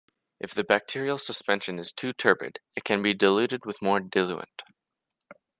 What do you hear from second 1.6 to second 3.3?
is too turbid, it can be